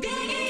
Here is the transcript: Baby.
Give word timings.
Baby. 0.00 0.43